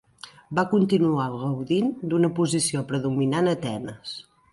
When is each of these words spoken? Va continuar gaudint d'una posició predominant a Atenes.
Va 0.59 0.61
continuar 0.69 1.27
gaudint 1.33 1.91
d'una 2.13 2.31
posició 2.39 2.81
predominant 2.93 3.51
a 3.53 3.55
Atenes. 3.59 4.17